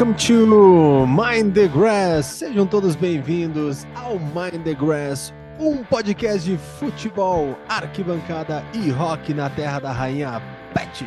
[0.00, 2.24] Welcome to Mind the Grass.
[2.24, 9.50] Sejam todos bem-vindos ao Mind the Grass, um podcast de futebol, arquibancada e rock na
[9.50, 10.40] terra da rainha
[10.72, 11.06] Pet.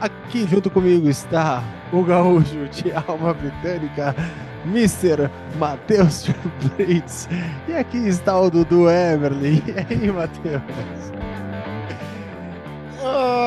[0.00, 4.14] Aqui junto comigo está o gaúcho de alma britânica,
[4.66, 5.28] Mr.
[5.58, 6.28] Matheus
[6.78, 7.28] Blitz.
[7.66, 9.64] E aqui está o Dudu Everly.
[9.66, 10.62] E aí, Matheus?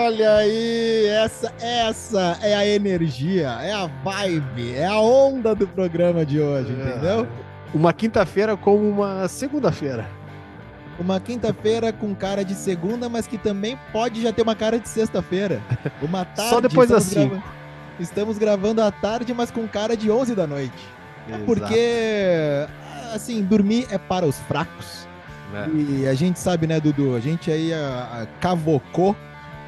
[0.05, 6.23] Olha aí, essa, essa é a energia, é a vibe, é a onda do programa
[6.23, 6.89] de hoje, é.
[6.89, 7.27] entendeu?
[7.73, 10.07] Uma quinta-feira como uma segunda-feira.
[10.99, 14.87] Uma quinta-feira com cara de segunda, mas que também pode já ter uma cara de
[14.87, 15.59] sexta-feira.
[15.99, 16.51] Uma tarde.
[16.51, 17.41] Só depois das cinco.
[17.99, 20.87] Estamos gravando à tarde, mas com cara de 11 da noite.
[21.27, 22.67] É porque,
[23.11, 25.07] assim, dormir é para os fracos.
[25.51, 25.67] É.
[25.75, 27.15] E a gente sabe, né, Dudu?
[27.15, 29.15] A gente aí a, a, cavocou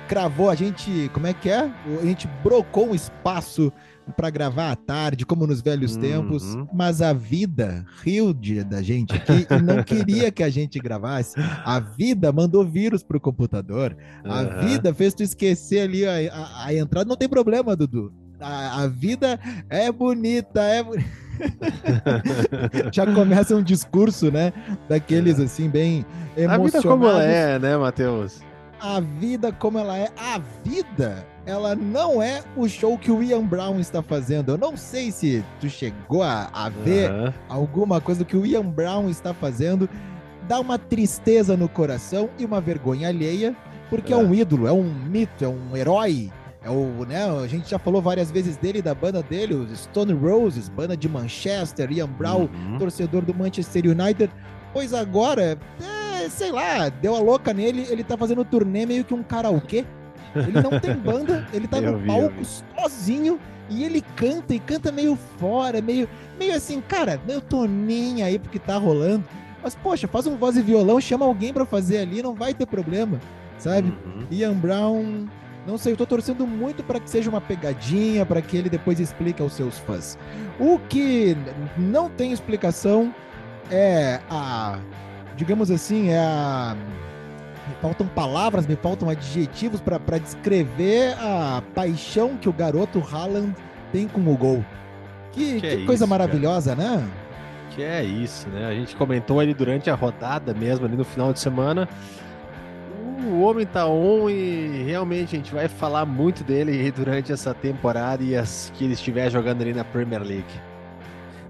[0.08, 1.72] cravou, a gente, como é que é?
[2.02, 3.72] A gente brocou um espaço
[4.16, 6.02] para gravar à tarde, como nos velhos uhum.
[6.02, 10.80] tempos, mas a vida riu de, da gente aqui e não queria que a gente
[10.80, 11.36] gravasse.
[11.66, 13.98] A vida mandou vírus pro computador.
[14.24, 14.68] A uhum.
[14.68, 17.08] vida fez tu esquecer ali a, a, a entrada.
[17.08, 18.14] Não tem problema, Dudu.
[18.40, 20.86] A, a vida é bonita, é
[22.92, 24.54] Já começa um discurso, né?
[24.88, 25.44] Daqueles é.
[25.44, 26.06] assim, bem
[26.36, 26.76] emocionados.
[26.76, 28.42] A vida como ela é, né, Matheus?
[28.80, 30.10] A vida como ela é.
[30.18, 34.52] A vida, ela não é o show que o Ian Brown está fazendo.
[34.52, 37.34] Eu não sei se tu chegou a, a ver uhum.
[37.50, 39.90] alguma coisa do que o Ian Brown está fazendo.
[40.48, 43.56] Dá uma tristeza no coração e uma vergonha alheia,
[43.90, 46.32] porque é, é um ídolo, é um mito, é um herói.
[46.64, 50.12] É o, né, a gente já falou várias vezes dele, da banda dele, os Stone
[50.14, 52.78] Roses, banda de Manchester, Ian Brown, uhum.
[52.78, 54.30] torcedor do Manchester United.
[54.74, 59.14] Pois agora, é, sei lá, deu a louca nele, ele tá fazendo turnê meio que
[59.14, 59.86] um karaokê.
[60.36, 63.40] Ele não tem banda, ele tá no vi, palco sozinho
[63.70, 66.08] e ele canta e canta meio fora, meio,
[66.40, 69.24] meio assim, cara, eu tô nem aí porque tá rolando.
[69.62, 72.66] Mas, poxa, faz um voz e violão, chama alguém para fazer ali, não vai ter
[72.66, 73.20] problema,
[73.58, 73.90] sabe?
[74.06, 74.26] Uhum.
[74.32, 75.28] Ian Brown,
[75.66, 79.00] não sei, eu tô torcendo muito para que seja uma pegadinha, para que ele depois
[79.00, 80.18] explique aos seus fãs.
[80.60, 81.36] O que
[81.78, 83.14] não tem explicação
[83.70, 84.80] é a
[85.38, 86.76] digamos assim, é a...
[87.68, 93.56] me faltam palavras, me faltam adjetivos para descrever a paixão que o garoto Haaland
[93.92, 94.66] tem com o gol.
[95.32, 96.98] Que, que, que é coisa isso, maravilhosa, cara.
[96.98, 97.10] né?
[97.72, 98.66] Que é isso, né?
[98.66, 101.88] A gente comentou ali durante a rodada mesmo, ali no final de semana.
[103.30, 108.24] O homem tá on e realmente a gente vai falar muito dele durante essa temporada
[108.24, 110.67] e as que ele estiver jogando ali na Premier League.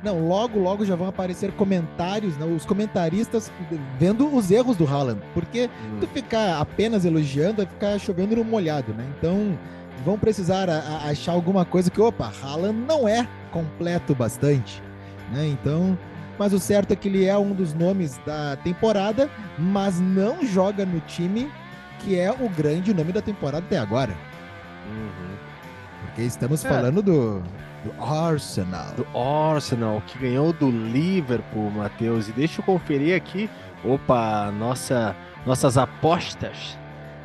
[0.03, 3.51] Não, logo, logo já vão aparecer comentários, né, os comentaristas
[3.99, 5.21] vendo os erros do Haaland.
[5.33, 5.97] Porque hum.
[5.99, 9.05] tu ficar apenas elogiando vai ficar chovendo no molhado, né?
[9.17, 9.57] Então
[10.05, 14.81] vão precisar a, a achar alguma coisa que, opa, Haaland não é completo bastante,
[15.31, 15.47] né?
[15.47, 15.97] Então,
[16.37, 20.85] mas o certo é que ele é um dos nomes da temporada, mas não joga
[20.85, 21.51] no time
[21.99, 24.15] que é o grande nome da temporada até agora.
[24.87, 25.46] Uhum.
[26.01, 26.69] Porque estamos é.
[26.69, 27.43] falando do
[27.83, 28.93] do Arsenal.
[28.95, 32.27] Do Arsenal, que ganhou do Liverpool, Matheus.
[32.27, 33.49] E deixa eu conferir aqui.
[33.83, 35.15] Opa, nossa,
[35.45, 36.77] nossas apostas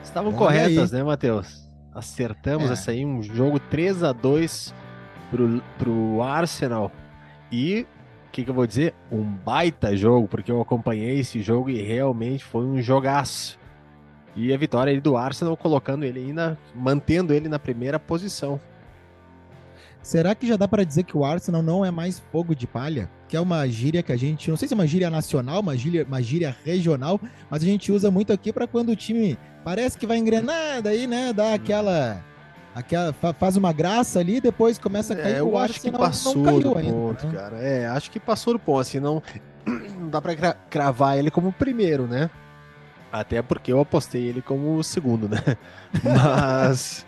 [0.03, 0.99] estavam Olha corretas, aí.
[0.99, 1.69] né, Matheus?
[1.95, 2.73] Acertamos é.
[2.73, 4.75] essa aí, um jogo 3 a 2
[5.31, 6.91] pro, pro Arsenal.
[7.51, 7.87] E
[8.29, 8.95] o que, que eu vou dizer?
[9.11, 13.59] Um baita jogo, porque eu acompanhei esse jogo e realmente foi um jogaço.
[14.35, 18.61] E a vitória do Arsenal colocando ele ainda, mantendo ele na primeira posição.
[20.03, 23.09] Será que já dá para dizer que o Arsenal não é mais fogo de palha?
[23.29, 25.77] Que é uma gíria que a gente, não sei se é uma gíria nacional, uma
[25.77, 29.97] gíria, uma gíria regional, mas a gente usa muito aqui para quando o time parece
[29.97, 32.23] que vai engrenar, daí, né, dá aquela
[32.75, 35.37] aquela faz uma graça ali, depois começa a cair.
[35.37, 37.33] É, eu o acho Arsenal que passou não caiu do ainda, ponto, né?
[37.33, 37.57] cara.
[37.59, 39.23] É, acho que passou do ponto, assim, não,
[40.01, 42.29] não dá para cravar ele como primeiro, né?
[43.13, 45.39] Até porque eu apostei ele como segundo, né?
[46.03, 47.07] Mas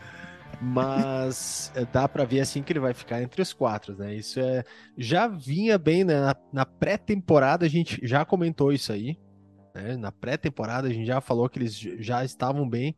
[0.61, 4.15] mas dá para ver assim que ele vai ficar entre os quatro, né?
[4.15, 4.65] Isso é
[4.97, 6.21] já vinha bem né?
[6.21, 9.19] na, na pré-temporada a gente já comentou isso aí,
[9.75, 9.97] né?
[9.97, 12.97] Na pré-temporada a gente já falou que eles já estavam bem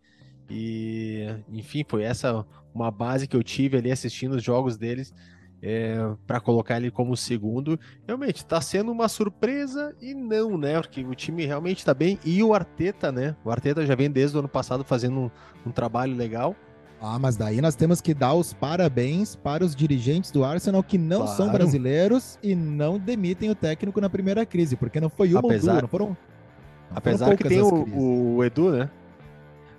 [0.50, 5.12] e enfim foi essa uma base que eu tive ali assistindo os jogos deles
[5.68, 7.78] é, para colocar ele como segundo.
[8.06, 10.80] Realmente está sendo uma surpresa e não, né?
[10.80, 13.34] Porque o time realmente está bem e o Arteta, né?
[13.44, 15.30] O Arteta já vem desde o ano passado fazendo um,
[15.66, 16.54] um trabalho legal.
[17.00, 20.96] Ah, mas daí nós temos que dar os parabéns para os dirigentes do Arsenal que
[20.96, 21.36] não claro.
[21.36, 25.52] são brasileiros e não demitem o técnico na primeira crise, porque não foi uma apesar,
[25.52, 26.08] ou duas, não foram.
[26.08, 26.16] Não
[26.94, 28.90] apesar que tem o, o, Edu, né?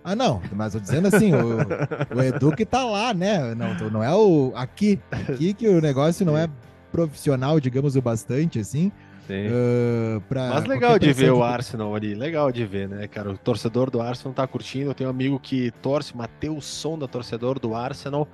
[0.09, 3.54] Ah, não, mas eu dizendo assim, o, o Edu que tá lá, né?
[3.54, 6.50] Não, não é o aqui, aqui que o negócio não é
[6.94, 8.89] profissional, digamos, o bastante, assim.
[9.30, 13.31] Uh, Mas legal de ver o Arsenal ali, legal de ver, né, cara?
[13.31, 14.92] O torcedor do Arsenal tá curtindo.
[14.92, 18.30] Eu tenho um amigo que torce, Matheus Sonda, torcedor do Arsenal.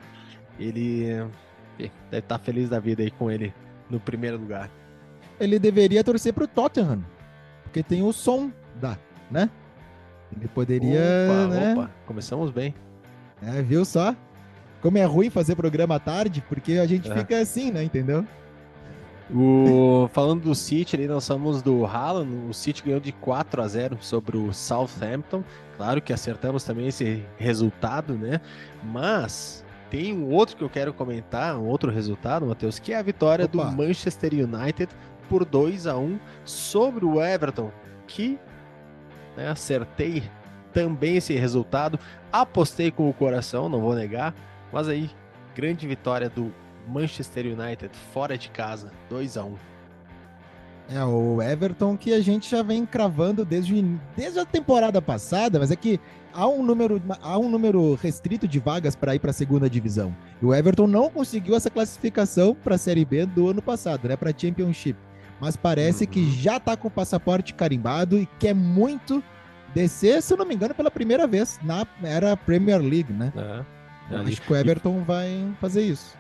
[0.60, 1.26] Ele
[1.80, 3.52] deve estar tá feliz da vida aí com ele
[3.90, 4.70] no primeiro lugar.
[5.40, 7.04] Ele deveria torcer pro Tottenham,
[7.64, 8.96] porque tem o som da,
[9.32, 9.50] né?
[10.38, 11.00] Ele poderia.
[11.00, 11.74] Opa, né?
[11.74, 12.74] opa, começamos bem.
[13.42, 14.16] É, viu só?
[14.82, 17.16] Como é ruim fazer programa à tarde, porque a gente é.
[17.16, 17.84] fica assim, né?
[17.84, 18.26] Entendeu?
[19.34, 22.50] O, falando do City, ali nós somos do Haaland.
[22.50, 25.44] O City ganhou de 4 a 0 sobre o Southampton.
[25.78, 28.42] Claro que acertamos também esse resultado, né?
[28.84, 33.02] Mas tem um outro que eu quero comentar, um outro resultado, Matheus, que é a
[33.02, 33.66] vitória Opa.
[33.66, 34.90] do Manchester United
[35.30, 37.72] por 2 a 1 sobre o Everton,
[38.06, 38.40] que
[39.36, 40.24] né, acertei
[40.74, 42.00] também esse resultado.
[42.32, 44.34] Apostei com o coração, não vou negar,
[44.72, 45.10] mas aí,
[45.56, 46.54] grande vitória do
[46.88, 49.74] Manchester United fora de casa, 2 a 1
[50.90, 53.82] é, o Everton que a gente já vem cravando desde,
[54.16, 56.00] desde a temporada passada, mas é que
[56.34, 60.16] há um número, há um número restrito de vagas para ir para a segunda divisão.
[60.42, 64.18] E o Everton não conseguiu essa classificação para a Série B do ano passado, né,
[64.18, 64.98] para Championship.
[65.44, 69.22] Mas parece que já está com o passaporte carimbado e quer muito
[69.76, 73.34] descer, se eu não me engano, pela primeira vez na era Premier League, né?
[73.36, 74.16] É.
[74.16, 76.16] Acho que o Everton vai fazer isso.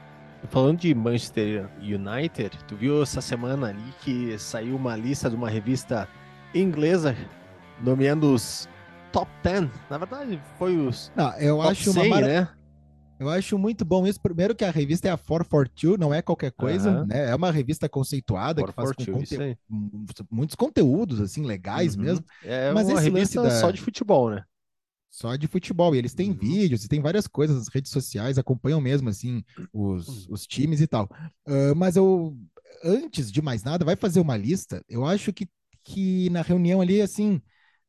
[0.49, 5.49] Falando de Manchester United, tu viu essa semana ali que saiu uma lista de uma
[5.49, 6.05] revista
[6.53, 7.15] inglesa
[7.81, 8.67] nomeando os
[9.13, 9.69] top 10.
[9.89, 12.27] Na verdade, foi os Não, eu acho 100, uma mar...
[12.27, 12.49] né?
[13.23, 14.19] Eu acho muito bom isso.
[14.19, 17.29] Primeiro que a revista é a 442, não é qualquer coisa, né?
[17.29, 19.57] É uma revista conceituada que faz conte...
[20.29, 22.03] muitos conteúdos assim legais uhum.
[22.03, 22.25] mesmo.
[22.43, 23.49] É Mas uma revista da...
[23.49, 24.43] só de futebol, né?
[25.13, 25.95] só de futebol.
[25.95, 26.37] E eles têm uhum.
[26.37, 30.33] vídeos e tem várias coisas nas redes sociais, acompanham mesmo, assim, os, uhum.
[30.33, 31.07] os times e tal.
[31.47, 32.35] Uh, mas eu,
[32.83, 34.83] antes de mais nada, vai fazer uma lista.
[34.89, 35.47] Eu acho que,
[35.83, 37.39] que na reunião ali, assim,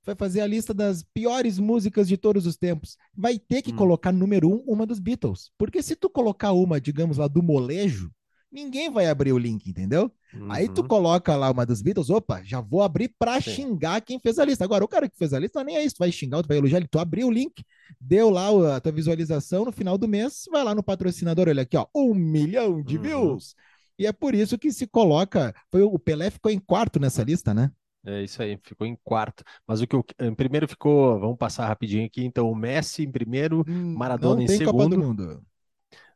[0.04, 2.96] vai fazer a lista das piores músicas de todos os tempos.
[3.16, 3.76] Vai ter que hum.
[3.76, 5.50] colocar número um uma dos Beatles.
[5.58, 8.10] Porque se tu colocar uma, digamos lá, do molejo,
[8.54, 10.10] ninguém vai abrir o link, entendeu?
[10.32, 10.50] Uhum.
[10.50, 10.88] Aí tu uhum.
[10.88, 13.50] coloca lá uma dos Beatles, opa, já vou abrir pra Sim.
[13.50, 14.64] xingar quem fez a lista.
[14.64, 16.42] Agora, o cara que fez a lista, não é nem é isso, tu vai xingar,
[16.42, 17.64] tu vai elogiar ele, tu abriu o link,
[18.00, 21.76] deu lá a tua visualização, no final do mês, vai lá no patrocinador, olha aqui,
[21.76, 23.02] ó, um milhão de uhum.
[23.02, 23.54] views.
[23.98, 27.52] E é por isso que se coloca, foi o Pelé ficou em quarto nessa lista,
[27.52, 27.70] né?
[28.06, 29.42] É isso aí, ficou em quarto.
[29.66, 33.10] Mas o que eu, em primeiro ficou, vamos passar rapidinho aqui, então o Messi em
[33.10, 35.44] primeiro, hum, Maradona em segundo.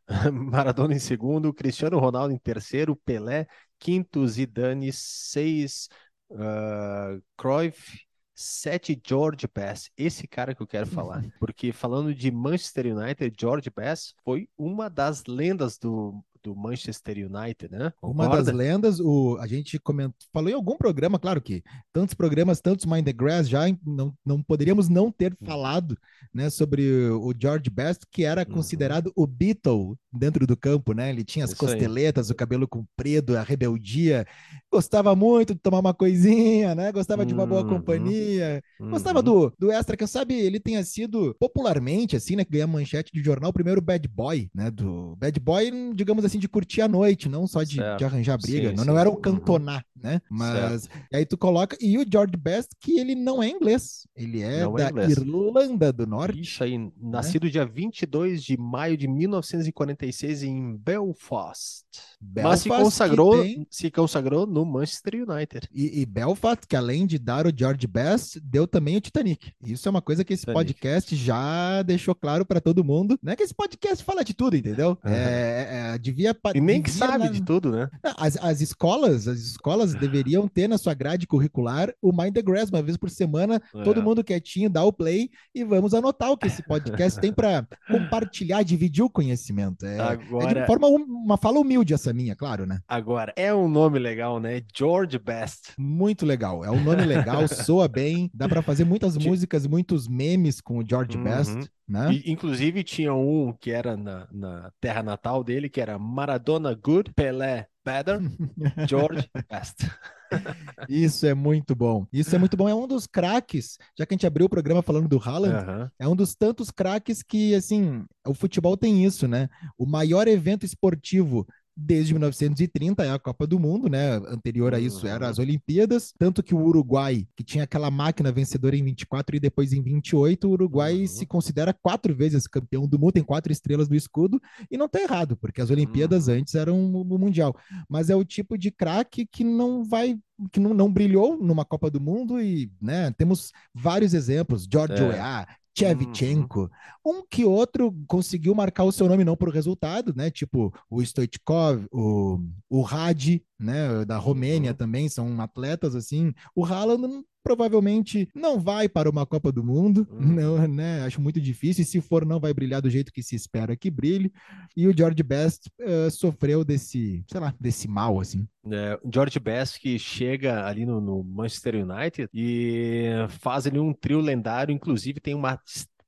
[0.33, 3.47] Maradona em segundo, Cristiano Ronaldo em terceiro, Pelé,
[3.79, 5.89] quinto, Zidane, seis,
[6.31, 8.01] uh, Cruyff,
[8.35, 9.91] sete, George Best.
[9.97, 14.89] Esse cara que eu quero falar, porque falando de Manchester United, George Best foi uma
[14.89, 17.93] das lendas do do Manchester United, né?
[18.01, 18.35] Concorda?
[18.35, 21.63] Uma das lendas, o, a gente comentou, falou em algum programa, claro que
[21.93, 25.47] tantos programas, tantos Mind the Grass, já não, não poderíamos não ter uhum.
[25.47, 25.99] falado
[26.33, 28.55] né, sobre o George Best, que era uhum.
[28.55, 31.11] considerado o Beatle dentro do campo, né?
[31.11, 32.33] Ele tinha as Isso costeletas, aí.
[32.33, 34.27] o cabelo comprido, a rebeldia,
[34.71, 36.93] gostava muito de tomar uma coisinha, né?
[36.93, 37.69] Gostava de uma boa uhum.
[37.69, 39.53] companhia, gostava do, uhum.
[39.59, 42.45] do extra, que sabe, ele tenha sido popularmente, assim, né?
[42.45, 44.71] Que ganha manchete de jornal, o primeiro bad boy, né?
[44.71, 48.71] Do bad boy, digamos assim, de curtir a noite, não só de, de arranjar briga.
[48.71, 48.91] Sim, não, sim.
[48.91, 49.21] não era o uhum.
[49.21, 50.21] cantonar, né?
[50.31, 51.77] Mas aí tu coloca.
[51.81, 55.11] E o George Best, que ele não é inglês, ele é não é da é
[55.11, 56.41] Irlanda do Norte.
[56.41, 56.91] Isso aí, né?
[57.01, 61.87] nascido dia 22 de maio de 1946 em Belfast.
[62.21, 63.67] Belfast Mas se consagrou, tem...
[63.71, 65.69] se consagrou no Manchester United.
[65.73, 69.53] E, e, Belfast, que além de dar o George Best, deu também o Titanic.
[69.65, 70.59] Isso é uma coisa que esse Titanic.
[70.59, 73.19] podcast já deixou claro para todo mundo.
[73.23, 74.99] Não é que esse podcast fala de tudo, entendeu?
[75.05, 75.13] Uhum.
[75.13, 77.31] É, é, devia e nem que sabe na...
[77.31, 77.89] de tudo, né?
[78.17, 82.69] As, as escolas, as escolas deveriam ter na sua grade curricular o Mind the Grass,
[82.69, 83.83] uma vez por semana, é.
[83.83, 87.67] todo mundo quietinho, dá o play e vamos anotar o que esse podcast tem para
[87.89, 89.87] compartilhar, dividir o conhecimento.
[89.87, 90.51] É, Agora...
[90.51, 92.81] é de forma uma fala humilde essa minha, claro, né?
[92.87, 94.63] Agora, é um nome legal, né?
[94.75, 95.73] George Best.
[95.79, 96.65] Muito legal.
[96.65, 100.85] É um nome legal, soa bem, dá para fazer muitas músicas, muitos memes com o
[100.87, 101.25] George uhum.
[101.25, 101.71] Best.
[101.89, 102.13] Né?
[102.13, 107.13] E, inclusive tinha um que era na, na terra natal dele, que era Maradona Good,
[107.15, 108.21] Pelé Better,
[108.87, 109.89] George Best.
[110.89, 112.07] Isso é muito bom.
[112.13, 112.69] Isso é muito bom.
[112.69, 115.89] É um dos craques, já que a gente abriu o programa falando do Haaland, uhum.
[115.99, 119.49] é um dos tantos craques que, assim, o futebol tem isso, né?
[119.79, 121.47] O maior evento esportivo
[121.81, 124.17] desde 1930 é a Copa do Mundo, né?
[124.27, 128.77] Anterior a isso eram as Olimpíadas, tanto que o Uruguai, que tinha aquela máquina vencedora
[128.77, 131.07] em 24 e depois em 28, o Uruguai uhum.
[131.07, 135.01] se considera quatro vezes campeão do mundo, tem quatro estrelas no escudo, e não tá
[135.01, 136.35] errado, porque as Olimpíadas uhum.
[136.35, 137.57] antes eram o Mundial.
[137.89, 140.19] Mas é o tipo de craque que não vai
[140.53, 145.09] que não, não, brilhou numa Copa do Mundo e, né, temos vários exemplos, George é.
[145.09, 146.71] Weah, Shevchenko.
[147.05, 147.21] Uhum.
[147.21, 150.31] Um que outro conseguiu marcar o seu nome não por resultado, né?
[150.31, 154.05] Tipo o Stoichkov, o, o Hadi, né?
[154.05, 154.77] Da Romênia uhum.
[154.77, 156.33] também, são atletas assim.
[156.55, 160.21] O Haaland provavelmente não vai para uma Copa do Mundo, uhum.
[160.35, 161.03] não, né?
[161.05, 161.83] Acho muito difícil.
[161.83, 164.31] E se for, não vai brilhar do jeito que se espera que brilhe.
[164.77, 168.47] E o George Best uh, sofreu desse, sei lá, desse mal, assim.
[168.71, 174.21] É, George Best que chega ali no, no Manchester United e faz ali um trio
[174.21, 175.59] lendário, inclusive tem uma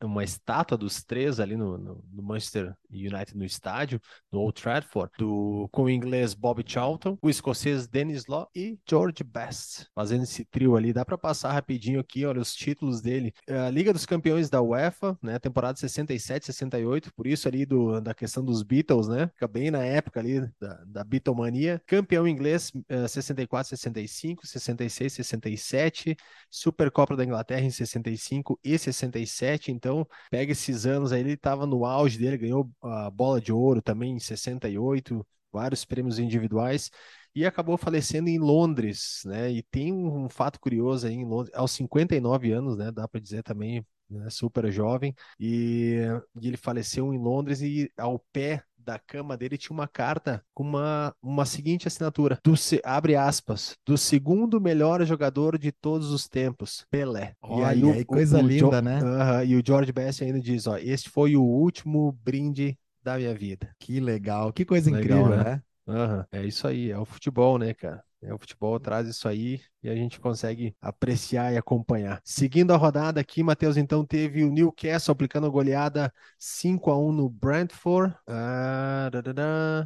[0.02, 4.00] uma estátua dos três ali no, no, no, Manchester United no estádio,
[4.32, 9.22] no Old Trafford, do, com o inglês Bob Charlton, o escocês Dennis Law e George
[9.24, 10.92] Best, fazendo esse trio ali.
[10.92, 13.32] Dá para passar rapidinho aqui, olha os títulos dele.
[13.46, 18.00] É, a Liga dos Campeões da UEFA, né, temporada 67, 68, por isso ali do,
[18.00, 21.80] da questão dos Beatles, né, fica bem na época ali da, da Beatlemania.
[21.86, 26.16] Campeão inglês uh, 64, 65, 66, 67,
[26.50, 31.66] Supercopa da Inglaterra em 65 e 67, então então, pega esses anos aí, ele estava
[31.66, 36.90] no auge dele, ganhou a bola de ouro também em 68, vários prêmios individuais
[37.34, 39.50] e acabou falecendo em Londres, né?
[39.50, 42.90] E tem um, fato curioso aí em Londres, aos 59 anos, né?
[42.92, 44.30] Dá para dizer também, né?
[44.30, 45.96] super jovem, e,
[46.40, 50.64] e, ele faleceu em Londres e ao pé da cama dele tinha uma carta com
[50.64, 56.84] uma, uma seguinte assinatura, do, abre aspas, do segundo melhor jogador de todos os tempos,
[56.90, 57.34] Pelé.
[57.40, 58.98] Olha, e aí, o, coisa o, linda, o, né?
[58.98, 63.16] Uh -huh, e o George Best ainda diz, ó, este foi o último brinde da
[63.16, 63.70] minha vida.
[63.78, 65.62] Que legal, que coisa legal, incrível, né?
[65.86, 66.26] né?
[66.32, 68.02] É isso aí, é o futebol, né, cara?
[68.22, 72.20] É, o futebol traz isso aí e a gente consegue apreciar e acompanhar.
[72.22, 77.30] Seguindo a rodada aqui, Matheus, então teve o Newcastle aplicando goleada 5 a 1 no
[77.30, 78.14] Brentford.
[78.26, 79.10] Ah,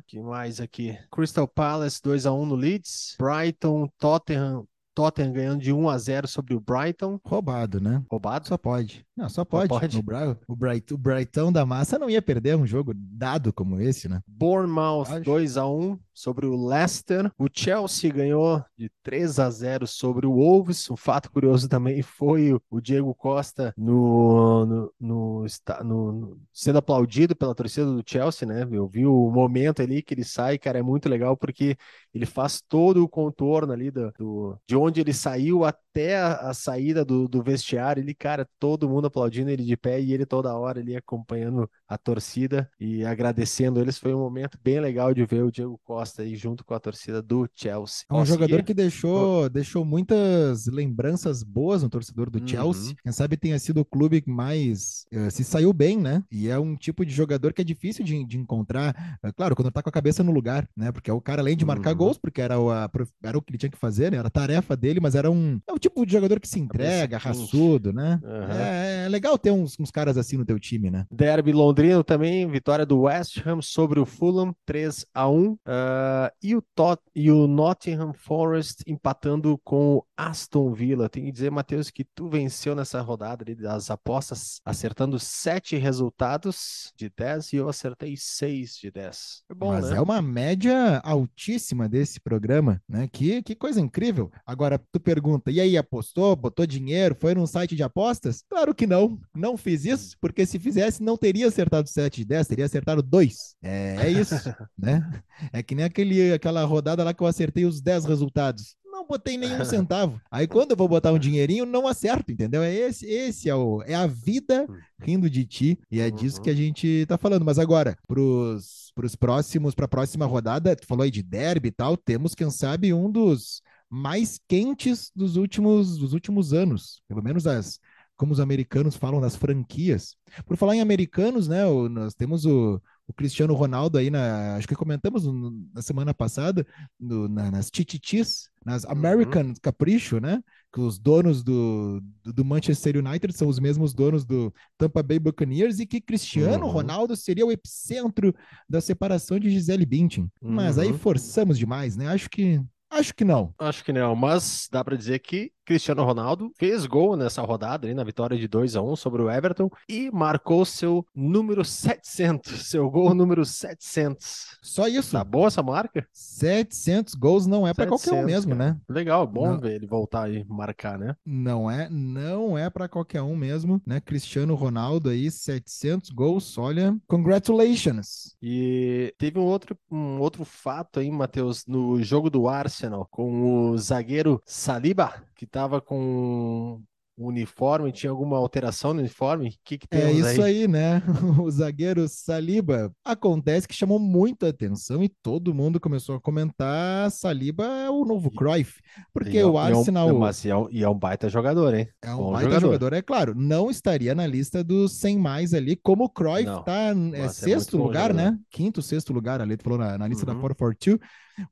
[0.06, 0.98] que mais aqui?
[1.12, 3.16] Crystal Palace 2 a 1 no Leeds.
[3.18, 7.18] Brighton, Tottenham Tottenham ganhando de 1 a 0 sobre o Brighton.
[7.24, 8.02] Roubado, né?
[8.08, 8.46] Roubado?
[8.46, 9.04] Só pode.
[9.16, 9.68] Não, só pode.
[9.68, 9.98] Só pode.
[9.98, 13.80] O, Bra o, Bright o Brightão da massa não ia perder um jogo dado como
[13.80, 14.20] esse, né?
[14.26, 15.24] Bournemouth Acho.
[15.24, 17.30] 2 a 1 sobre o Leicester.
[17.36, 20.88] O Chelsea ganhou de 3 a 0 sobre o Wolves.
[20.90, 25.46] Um fato curioso também foi o Diego Costa no, no, no,
[25.82, 28.66] no, sendo aplaudido pela torcida do Chelsea, né?
[28.70, 31.76] Eu vi o momento ali que ele sai, cara, é muito legal porque
[32.14, 36.54] ele faz todo o contorno ali do, do de onde ele saiu até a, a
[36.54, 38.00] saída do, do, vestiário.
[38.00, 41.98] Ele, cara, todo mundo aplaudindo ele de pé e ele toda hora ali acompanhando a
[41.98, 43.98] torcida e agradecendo eles.
[43.98, 47.22] Foi um momento bem legal de ver o Diego Costa aí junto com a torcida
[47.22, 48.04] do Chelsea.
[48.10, 52.46] É um jogador que deixou, deixou muitas lembranças boas no torcedor do uhum.
[52.46, 52.94] Chelsea.
[53.02, 56.22] Quem sabe tenha sido o clube que mais uh, se saiu bem, né?
[56.30, 59.18] E é um tipo de jogador que é difícil de, de encontrar.
[59.24, 60.90] Uh, claro, quando tá com a cabeça no lugar, né?
[60.92, 61.98] Porque é o cara, além de marcar uhum.
[61.98, 62.90] gols, porque era o, a,
[63.22, 64.18] era o que ele tinha que fazer, né?
[64.18, 67.18] Era a tarefa dele, mas era um, é o tipo de jogador que se entrega,
[67.18, 68.20] raçudo, né?
[68.22, 68.52] Uhum.
[68.52, 71.06] É, é, legal ter uns, uns caras assim no teu time, né?
[71.10, 71.52] Derby
[71.84, 76.56] londrino também, vitória do West Ham sobre o Fulham, 3 a 1 uh, ah, e,
[76.56, 81.10] o Tot e o Nottingham Forest empatando com o Aston Villa.
[81.10, 87.10] Tem que dizer, Matheus, que tu venceu nessa rodada das apostas, acertando sete resultados de
[87.10, 89.42] 10 e eu acertei seis de 10.
[89.50, 89.98] É bom, Mas né?
[89.98, 93.08] é uma média altíssima desse programa, né?
[93.12, 94.30] Que, que coisa incrível.
[94.46, 98.42] Agora, tu pergunta, e aí, apostou, botou dinheiro, foi num site de apostas?
[98.48, 102.46] Claro que não, não fiz isso, porque se fizesse, não teria acertado 7 de 10,
[102.46, 103.56] teria acertado 2.
[103.62, 104.34] É, é isso,
[104.76, 105.22] né?
[105.52, 109.36] É que nem aquele, aquela rodada lá que eu acertei os 10 resultados não botei
[109.36, 110.20] nenhum centavo.
[110.30, 112.62] Aí quando eu vou botar um dinheirinho, não acerto, entendeu?
[112.62, 114.66] É esse, esse é o é a vida
[115.00, 117.44] rindo de ti e é disso que a gente tá falando.
[117.44, 121.96] Mas agora, pros, pros próximos, pra próxima rodada, tu falou aí de derby e tal,
[121.96, 127.78] temos, quem sabe, um dos mais quentes dos últimos, dos últimos anos, pelo menos as,
[128.16, 130.16] como os americanos falam das franquias.
[130.46, 134.68] Por falar em americanos, né, o, nós temos o, o, Cristiano Ronaldo aí, na, acho
[134.68, 136.66] que comentamos no, na semana passada,
[136.98, 138.92] no, na, nas Tititis, nas uhum.
[138.92, 139.54] American uhum.
[139.60, 140.42] Capricho, né,
[140.72, 145.18] que os donos do, do, do, Manchester United são os mesmos donos do Tampa Bay
[145.18, 146.72] Buccaneers e que Cristiano uhum.
[146.72, 148.34] Ronaldo seria o epicentro
[148.68, 150.30] da separação de Gisele Bündchen.
[150.40, 150.98] Mas aí uhum.
[150.98, 152.60] forçamos demais, né, acho que
[152.94, 153.52] Acho que não.
[153.58, 157.94] Acho que não, mas dá para dizer que Cristiano Ronaldo fez gol nessa rodada, ali,
[157.94, 162.90] na vitória de 2 a 1 sobre o Everton, e marcou seu número 700, seu
[162.90, 164.58] gol número 700.
[164.62, 165.12] Só isso?
[165.12, 166.06] Tá boa essa marca?
[166.12, 168.72] 700 gols não é para qualquer um mesmo, cara.
[168.72, 168.80] né?
[168.88, 169.60] Legal, bom não.
[169.60, 171.16] ver ele voltar e marcar, né?
[171.24, 174.00] Não é, não é para qualquer um mesmo, né?
[174.00, 178.36] Cristiano Ronaldo aí, 700 gols, olha, congratulations.
[178.42, 183.78] E teve um outro, um outro fato aí, Matheus, no jogo do Arsenal, com o
[183.78, 186.82] zagueiro Saliba, que tava com
[187.16, 189.50] o uniforme, tinha alguma alteração no uniforme?
[189.50, 190.62] O que, que É isso aí?
[190.62, 190.68] aí?
[190.68, 191.00] né?
[191.40, 192.92] O zagueiro Saliba.
[193.04, 198.32] Acontece que chamou muita atenção e todo mundo começou a comentar Saliba é o novo
[198.32, 198.80] Cruyff.
[199.12, 200.08] Porque é o Arsenal.
[200.08, 201.88] E é, um, mas é um, e é um baita jogador, hein?
[202.02, 202.66] É um Bom baita jogador.
[202.66, 202.92] jogador.
[202.94, 203.32] é claro.
[203.36, 206.64] Não estaria na lista dos 100 mais ali, como o Cruyff não.
[206.64, 208.36] tá é, é sexto lugar, né?
[208.50, 210.34] Quinto, sexto lugar ali, tu falou na, na lista uhum.
[210.34, 210.98] da 442.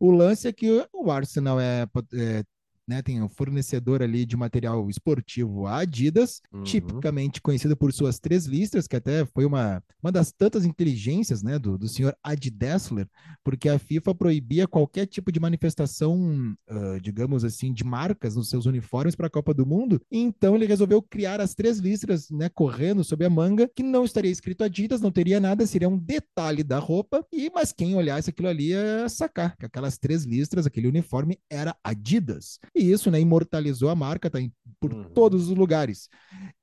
[0.00, 2.42] O lance é que o Arsenal é, é
[2.86, 6.62] né, tem um fornecedor ali de material esportivo, a Adidas, uhum.
[6.62, 11.58] tipicamente conhecido por suas três listras, que até foi uma, uma das tantas inteligências né,
[11.58, 13.08] do, do senhor Adidessler,
[13.44, 18.66] porque a FIFA proibia qualquer tipo de manifestação, uh, digamos assim, de marcas nos seus
[18.66, 23.04] uniformes para a Copa do Mundo, então ele resolveu criar as três listras, né, correndo
[23.04, 26.78] sob a manga, que não estaria escrito Adidas, não teria nada, seria um detalhe da
[26.78, 31.38] roupa, e mas quem olhasse aquilo ali ia sacar que aquelas três listras, aquele uniforme
[31.50, 32.58] era Adidas.
[32.74, 34.50] E isso, né, imortalizou a marca, tá em,
[34.80, 35.04] por uhum.
[35.10, 36.08] todos os lugares.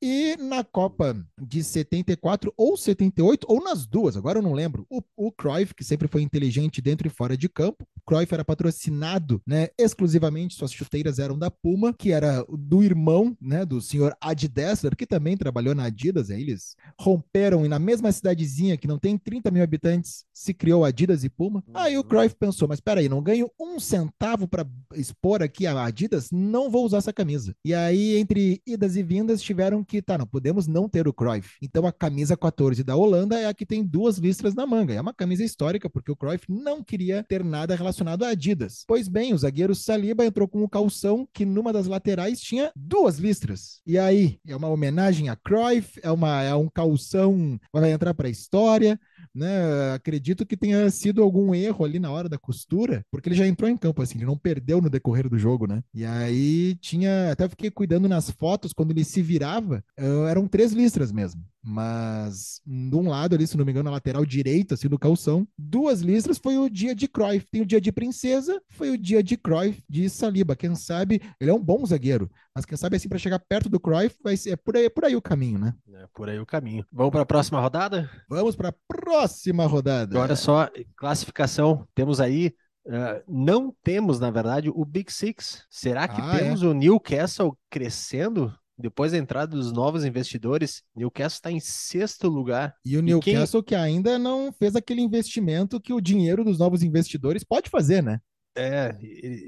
[0.02, 5.02] E na Copa de 74 ou 78, ou nas duas, agora eu não lembro, o,
[5.16, 9.68] o Cruyff, que sempre foi inteligente dentro e fora de campo, Cruyff era patrocinado, né,
[9.78, 14.96] exclusivamente, suas chuteiras eram da Puma, que era do irmão, né, do senhor Ad Dessler,
[14.96, 19.18] que também trabalhou na Adidas, aí eles romperam e na mesma cidadezinha que não tem
[19.18, 21.64] 30 mil habitantes, se criou Adidas e Puma.
[21.74, 26.00] Aí o Cruyff pensou, mas peraí, não ganho um centavo para expor aqui a Adidas
[26.00, 27.54] Adidas, não vou usar essa camisa.
[27.64, 31.58] E aí, entre idas e vindas, tiveram que, tá, não podemos não ter o Cruyff.
[31.62, 34.94] Então, a camisa 14 da Holanda é a que tem duas listras na manga.
[34.94, 38.84] É uma camisa histórica, porque o Cruyff não queria ter nada relacionado a Adidas.
[38.88, 43.18] Pois bem, o zagueiro Saliba entrou com o calção que numa das laterais tinha duas
[43.18, 43.82] listras.
[43.86, 48.28] E aí, é uma homenagem a Cruyff, é, uma, é um calção, vai entrar para
[48.28, 49.00] a história
[49.34, 49.94] né?
[49.94, 53.70] Acredito que tenha sido algum erro ali na hora da costura, porque ele já entrou
[53.70, 55.84] em campo assim, ele não perdeu no decorrer do jogo, né?
[55.94, 60.72] E aí tinha, até fiquei cuidando nas fotos quando ele se virava, uh, eram três
[60.74, 61.42] listras mesmo.
[61.70, 65.48] Mas de um lado ali, se não me engano, na lateral direita, assim, do calção,
[65.56, 67.46] duas listras foi o dia de Cruyff.
[67.52, 70.56] Tem o dia de Princesa, foi o dia de Cruyff de Saliba.
[70.56, 73.80] Quem sabe, ele é um bom zagueiro, mas quem sabe assim para chegar perto do
[73.80, 75.76] Cruyff vai ser é por aí, é por aí o caminho, né?
[75.94, 76.84] É por aí o caminho.
[76.92, 78.10] Vamos para a próxima rodada?
[78.28, 80.18] Vamos para a próxima rodada.
[80.18, 81.88] Agora só classificação.
[81.94, 82.56] Temos aí
[82.88, 85.64] Uh, não temos, na verdade, o Big Six.
[85.70, 86.66] Será que ah, temos é?
[86.66, 88.52] o Newcastle crescendo?
[88.80, 92.74] Depois da entrada dos novos investidores, Newcastle está em sexto lugar.
[92.86, 93.78] E o Newcastle quem...
[93.78, 98.20] que ainda não fez aquele investimento que o dinheiro dos novos investidores pode fazer, né?
[98.56, 98.96] É,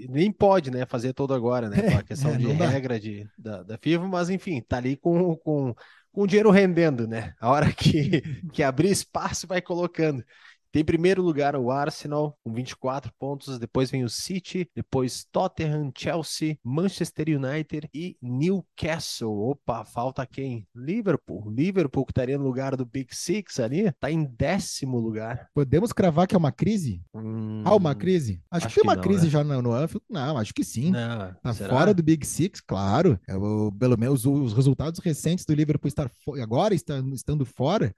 [0.09, 1.77] nem pode, né, fazer todo agora, né?
[1.95, 5.35] É, a questão é, de regra de, da, da FIFA, mas enfim, tá ali com,
[5.37, 5.73] com,
[6.11, 7.33] com o dinheiro rendendo, né?
[7.39, 8.21] A hora que,
[8.53, 10.23] que abrir espaço, vai colocando.
[10.71, 15.91] Tem em primeiro lugar o Arsenal com 24 pontos, depois vem o City, depois Tottenham,
[15.93, 19.49] Chelsea, Manchester United e Newcastle.
[19.49, 20.65] Opa, falta quem?
[20.73, 21.51] Liverpool.
[21.51, 25.49] Liverpool que estaria no lugar do Big Six ali, tá em décimo lugar.
[25.53, 27.03] Podemos cravar que é uma crise?
[27.13, 28.41] Hum, ah, uma crise?
[28.49, 29.29] Acho, acho que tem uma não, crise né?
[29.29, 30.05] já no, no Anfield.
[30.09, 30.91] Não, acho que sim.
[30.91, 31.69] Não, tá será?
[31.69, 33.19] fora do Big Six, claro.
[33.27, 36.09] É, o, pelo menos os, os resultados recentes do Liverpool estar
[36.41, 37.93] agora estando fora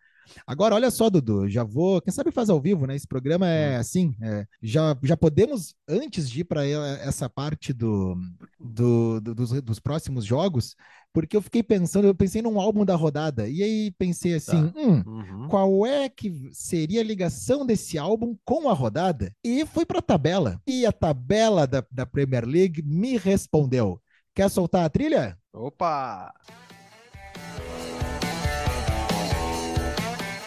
[0.45, 2.01] Agora, olha só, Dudu, já vou.
[2.01, 2.95] Quem sabe faz ao vivo, né?
[2.95, 3.79] Esse programa é hum.
[3.79, 4.15] assim.
[4.21, 8.15] É, já, já podemos, antes de ir para essa parte do,
[8.59, 10.75] do, do dos, dos, próximos jogos,
[11.13, 14.79] porque eu fiquei pensando, eu pensei num álbum da rodada, e aí pensei assim: tá.
[14.79, 15.47] hum, uhum.
[15.47, 19.33] qual é que seria a ligação desse álbum com a rodada?
[19.43, 20.59] E fui para a tabela.
[20.65, 24.01] E a tabela da, da Premier League me respondeu.
[24.35, 25.37] Quer soltar a trilha?
[25.53, 26.33] Opa!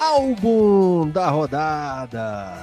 [0.07, 2.55] Álbum da rodada.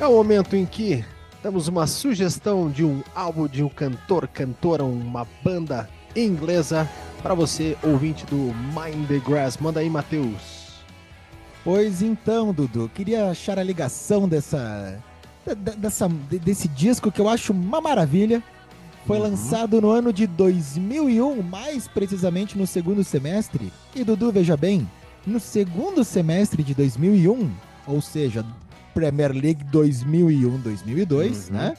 [0.00, 1.04] É o momento em que
[1.42, 6.88] temos uma sugestão de um álbum de um cantor, cantora, uma banda inglesa
[7.20, 9.56] para você, ouvinte do Mind the Grass.
[9.56, 10.84] Manda aí, Matheus.
[11.64, 15.02] Pois então, Dudu, queria achar a ligação dessa,
[15.76, 18.42] dessa desse disco que eu acho uma maravilha
[19.06, 19.24] foi uhum.
[19.24, 23.72] lançado no ano de 2001, mais precisamente no segundo semestre.
[23.94, 24.88] E Dudu, veja bem,
[25.26, 27.50] no segundo semestre de 2001,
[27.86, 28.44] ou seja,
[28.94, 31.54] Premier League 2001-2002, uhum.
[31.54, 31.74] né?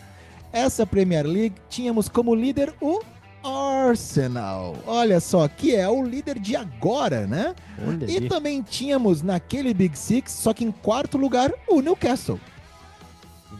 [0.51, 2.99] essa Premier League tínhamos como líder o
[3.43, 4.75] Arsenal.
[4.85, 7.55] Olha só, que é o líder de agora, né?
[7.87, 8.27] Olha e ali.
[8.29, 12.39] também tínhamos naquele Big Six, só que em quarto lugar, o Newcastle.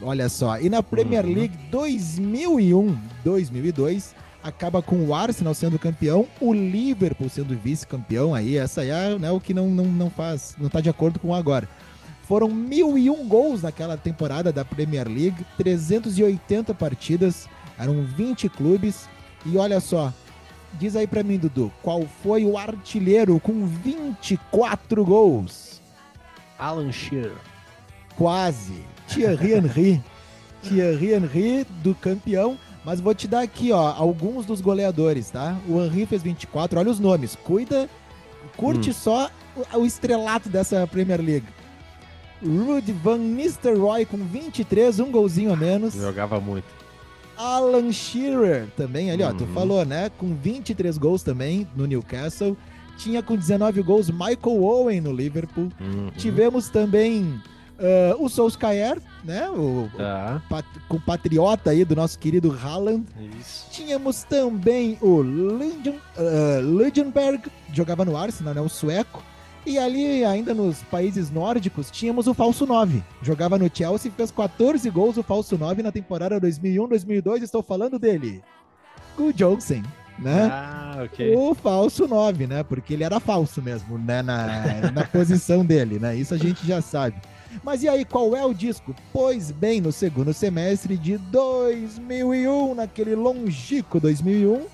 [0.02, 1.34] Olha só, e na Premier uhum.
[1.34, 1.58] League
[3.26, 9.20] 2001-2002 acaba com o Arsenal sendo campeão, o Liverpool sendo vice-campeão aí, essa aí é
[9.20, 11.68] né, o que não, não, não faz, não tá de acordo com agora.
[12.24, 19.10] Foram mil e um gols naquela temporada da Premier League, 380 partidas, eram 20 clubes,
[19.46, 20.14] e olha só,
[20.74, 25.82] diz aí pra mim, Dudu, qual foi o artilheiro com 24 gols?
[26.58, 27.38] Alan Shearer.
[28.16, 28.84] Quase.
[29.10, 30.04] Thierry Henry.
[30.62, 32.58] Thierry Henry do campeão.
[32.84, 35.58] Mas vou te dar aqui, ó, alguns dos goleadores, tá?
[35.68, 37.36] O Henry fez 24, olha os nomes.
[37.36, 37.90] Cuida,
[38.56, 38.94] curte hum.
[38.94, 41.46] só o, o estrelato dessa Premier League.
[42.42, 45.94] Rudy Van Nistelrooy com 23, um golzinho a menos.
[45.94, 46.66] Jogava muito.
[47.38, 49.54] Alan Shearer também, ali, ó, tu uhum.
[49.54, 50.10] falou, né?
[50.18, 52.58] Com 23 gols também no Newcastle.
[52.98, 55.70] Tinha com 19 gols Michael Owen no Liverpool.
[55.80, 56.12] Uhum.
[56.18, 57.42] Tivemos também
[57.80, 59.50] uh, o Solskjaer, né?
[59.50, 60.42] O, tá.
[60.46, 63.06] o pat, compatriota aí do nosso querido Haaland.
[63.40, 63.68] Isso.
[63.72, 68.62] Tínhamos também o Linden, uh, jogava no Arsenal, né?
[68.62, 69.24] O sueco.
[69.66, 73.04] E ali, ainda nos países nórdicos, tínhamos o falso 9.
[73.22, 77.44] Jogava no Chelsea, fez 14 gols o falso 9 na temporada 2001-2002.
[77.44, 78.42] Estou falando dele.
[79.18, 79.84] O Johnson,
[80.18, 80.50] né?
[80.52, 81.36] Ah, ok.
[81.36, 82.64] O falso 9, né?
[82.64, 84.22] Porque ele era falso mesmo, né?
[84.22, 86.16] Na, na posição dele, né?
[86.16, 87.18] Isso a gente já sabe.
[87.64, 88.96] Mas e aí, qual é o disco?
[89.12, 94.66] Pois bem, no segundo semestre de 2001, naquele longínquo 2001,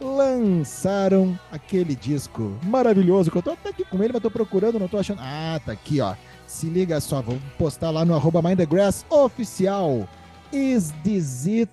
[0.00, 4.88] lançaram aquele disco maravilhoso que eu tô até aqui com ele, mas tô procurando, não
[4.88, 5.20] tô achando.
[5.22, 6.14] Ah, tá aqui, ó.
[6.46, 10.08] Se liga só, vou postar lá no arroba Mindthegrass oficial.
[10.52, 11.70] Is This It?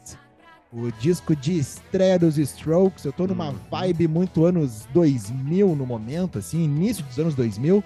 [0.71, 3.05] O disco de estreia dos Strokes.
[3.05, 3.55] Eu tô numa uhum.
[3.71, 7.83] vibe muito anos 2000 no momento, assim, início dos anos 2000.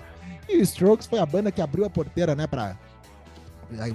[0.50, 2.78] E o Strokes foi a banda que abriu a porteira, né, pra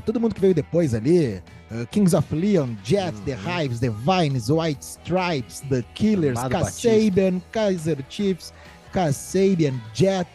[0.04, 3.24] todo mundo que veio depois ali, uh, Kings of Leon, Jet, uhum.
[3.24, 8.52] The Hives, The Vines, White Stripes, The Killers, Kasabian, Kaiser Chiefs,
[8.92, 10.28] Kasabian, Jet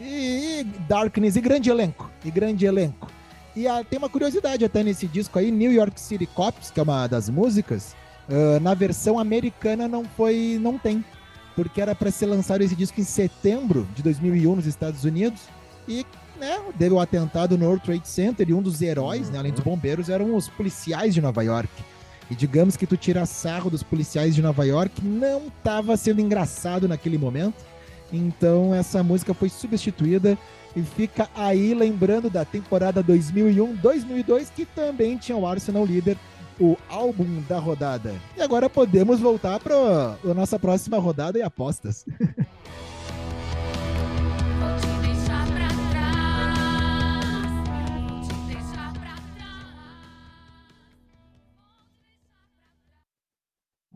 [0.00, 3.08] e, e, Darkness, e grande elenco, e grande elenco.
[3.54, 6.82] E uh, tem uma curiosidade até nesse disco aí, New York City Cops, que é
[6.82, 7.94] uma das músicas,
[8.28, 11.04] uh, na versão americana não foi, não tem,
[11.56, 15.42] porque era para ser lançado esse disco em setembro de 2001 nos Estados Unidos,
[15.88, 16.06] e
[16.38, 19.32] né, deu o atentado no World Trade Center e um dos heróis, uhum.
[19.32, 19.72] né, além dos uhum.
[19.72, 21.70] bombeiros, eram os policiais de Nova York.
[22.30, 26.86] E digamos que tu tira sarro dos policiais de Nova York, não estava sendo engraçado
[26.86, 27.64] naquele momento.
[28.12, 30.38] Então essa música foi substituída
[30.76, 36.16] e fica aí lembrando da temporada 2001-2002 que também tinha o Arsenal líder,
[36.60, 38.14] o álbum da rodada.
[38.36, 42.04] E agora podemos voltar para a nossa próxima rodada e apostas.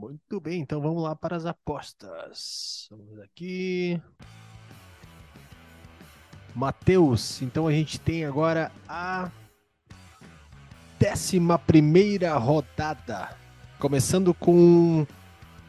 [0.02, 2.88] Muito bem, então vamos lá para as apostas.
[2.90, 4.02] Vamos aqui.
[6.52, 9.30] Matheus, então a gente tem agora a
[10.98, 13.36] décima primeira rodada.
[13.78, 15.06] Começando com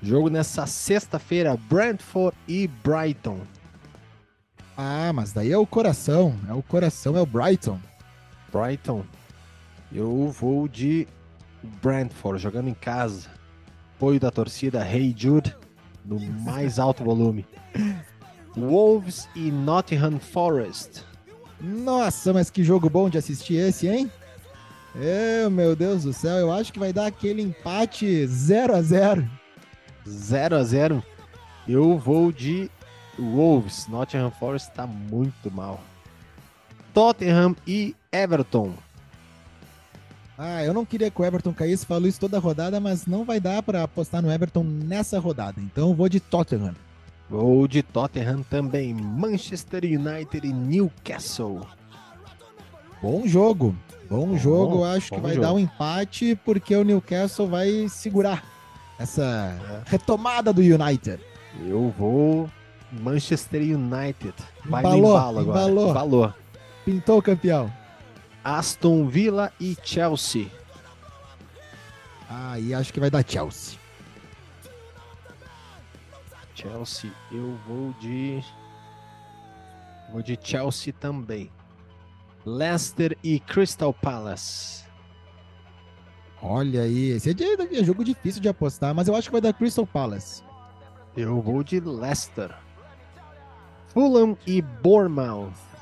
[0.01, 3.39] jogo nessa sexta-feira, Brentford e Brighton.
[4.75, 7.79] Ah, mas daí é o coração, é o coração, é o Brighton.
[8.51, 9.05] Brighton.
[9.91, 11.07] Eu vou de
[11.83, 13.42] Brentford, jogando em casa
[14.03, 15.55] apoio da torcida Hey Jude
[16.03, 17.45] no mais alto volume.
[18.53, 21.05] Wolves e Nottingham Forest.
[21.61, 24.11] Nossa, mas que jogo bom de assistir esse, hein?
[24.93, 29.29] É, meu Deus do céu, eu acho que vai dar aquele empate 0 a 0
[30.05, 31.03] 0 a 0
[31.65, 32.69] Eu vou de
[33.17, 33.87] Wolves.
[33.87, 35.81] Nottingham Forest tá muito mal.
[36.93, 38.73] Tottenham e Everton.
[40.37, 43.39] Ah, eu não queria que o Everton caísse, falo isso toda rodada, mas não vai
[43.39, 45.61] dar para apostar no Everton nessa rodada.
[45.61, 46.73] Então eu vou de Tottenham.
[47.29, 48.93] Vou de Tottenham também.
[48.93, 51.61] Manchester United e Newcastle.
[53.01, 53.75] Bom jogo.
[54.09, 54.83] Bom, bom jogo.
[54.83, 55.45] Acho bom que vai jogo.
[55.45, 58.43] dar um empate porque o Newcastle vai segurar
[58.99, 59.81] essa é.
[59.85, 61.19] retomada do United.
[61.65, 62.49] Eu vou
[62.91, 64.33] Manchester United.
[64.65, 65.59] Vai embalou, embalo agora.
[65.59, 65.89] Embalou.
[65.91, 66.33] embalou.
[66.85, 67.71] Pintou o campeão.
[68.43, 70.47] Aston Villa e Chelsea.
[72.29, 73.79] Ah, e acho que vai dar Chelsea.
[76.53, 78.43] Chelsea, eu vou de.
[80.11, 81.49] Vou de Chelsea também.
[82.45, 84.83] Leicester e Crystal Palace.
[86.41, 89.53] Olha aí, esse é, é jogo difícil de apostar, mas eu acho que vai dar
[89.53, 90.43] Crystal Palace.
[91.15, 92.53] Eu vou de Leicester.
[93.87, 95.72] Fulham e Bournemouth.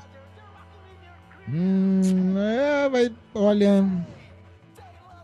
[1.48, 3.84] Hum, é, vai, olha.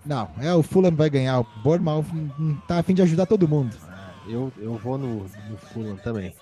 [0.04, 1.40] Não, é o Fulham vai ganhar.
[1.40, 2.06] O Bournemouth
[2.66, 3.76] tá a fim de ajudar todo mundo.
[4.26, 6.34] É, eu, eu vou no, no Fulham também.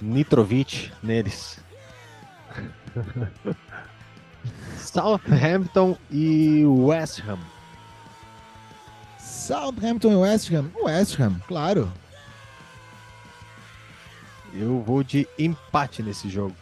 [0.00, 1.58] Nitrovic neles.
[4.78, 7.38] Southampton e West Ham.
[9.18, 10.70] Southampton e West Ham.
[10.82, 11.92] West Ham, claro.
[14.54, 16.54] Eu vou de empate nesse jogo.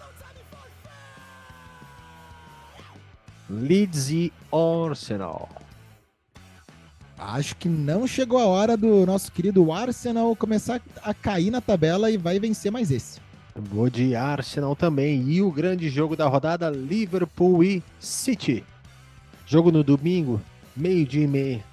[3.48, 5.48] Leeds e Arsenal.
[7.18, 12.10] Acho que não chegou a hora do nosso querido Arsenal começar a cair na tabela
[12.10, 13.20] e vai vencer mais esse.
[13.54, 15.22] Vou de Arsenal também.
[15.30, 18.62] E o grande jogo da rodada, Liverpool e City.
[19.46, 20.40] Jogo no domingo,
[20.76, 21.64] meio-dia e meia.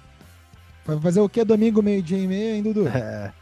[0.86, 2.88] Vai fazer o que domingo, meio-dia e meia, hein, Dudu?
[2.94, 3.32] É,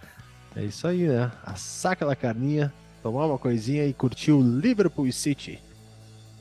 [0.57, 1.31] é isso aí, né?
[1.45, 5.59] Assar aquela carninha, tomar uma coisinha e curtir o Liverpool e City.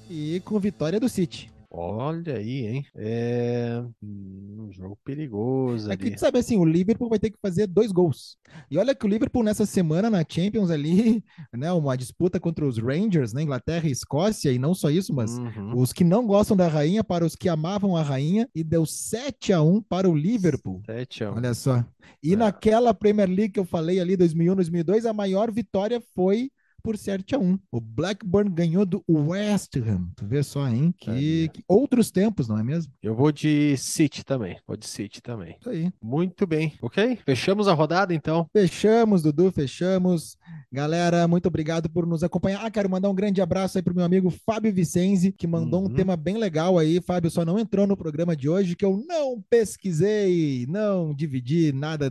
[0.09, 1.50] E com vitória do City.
[1.73, 2.85] Olha aí, hein?
[2.93, 5.89] É um jogo perigoso.
[5.89, 8.35] É que, sabe assim, o Liverpool vai ter que fazer dois gols.
[8.69, 11.23] E olha que o Liverpool nessa semana na Champions ali,
[11.55, 15.37] né, uma disputa contra os Rangers, né, Inglaterra e Escócia, e não só isso, mas
[15.37, 15.77] uhum.
[15.77, 19.53] os que não gostam da rainha para os que amavam a rainha, e deu 7
[19.53, 20.81] a 1 para o Liverpool.
[20.85, 21.35] 7 a 1.
[21.37, 21.85] Olha só.
[22.21, 22.35] E é.
[22.35, 27.35] naquela Premier League que eu falei ali, 2001, 2002, a maior vitória foi por 7
[27.35, 27.59] a 1.
[27.71, 30.09] O Blackburn ganhou do West Ham.
[30.15, 30.93] Tu vê só, hein?
[30.97, 32.91] Que, que, outros tempos, não é mesmo?
[33.01, 34.57] Eu vou de City também.
[34.67, 35.55] Vou de City também.
[35.59, 35.91] Isso aí.
[36.01, 36.73] Muito bem.
[36.81, 37.19] Ok?
[37.25, 38.47] Fechamos a rodada, então?
[38.51, 40.37] Fechamos, Dudu, fechamos.
[40.71, 42.65] Galera, muito obrigado por nos acompanhar.
[42.65, 45.87] Ah, quero mandar um grande abraço aí pro meu amigo Fábio Vicenzi, que mandou uhum.
[45.87, 47.01] um tema bem legal aí.
[47.01, 52.09] Fábio só não entrou no programa de hoje, que eu não pesquisei, não dividi nada,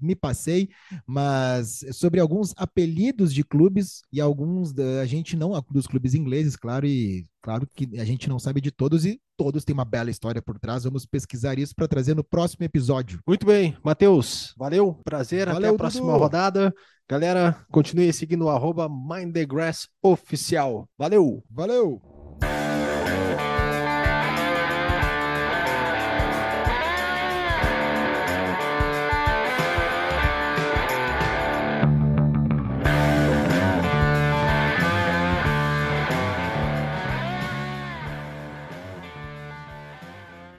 [0.00, 0.68] me passei,
[1.06, 6.56] mas sobre alguns apelidos de clubes e alguns da, a gente não dos clubes ingleses,
[6.56, 10.10] claro, e claro que a gente não sabe de todos e todos têm uma bela
[10.10, 10.84] história por trás.
[10.84, 13.20] Vamos pesquisar isso para trazer no próximo episódio.
[13.26, 16.18] Muito bem, Matheus, valeu, prazer, valeu, até a próxima Dudu.
[16.18, 16.74] rodada.
[17.08, 20.88] Galera, continue seguindo o arroba Mind the Grass Oficial.
[20.96, 21.42] Valeu!
[21.50, 22.19] Valeu!